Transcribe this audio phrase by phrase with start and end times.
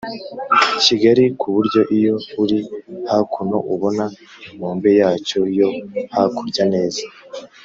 [0.83, 2.59] kigari ku buryo iyo uri
[3.11, 4.05] hakuno ubona
[4.47, 5.69] inkombe yacyo yo
[6.13, 7.01] hakurya neza.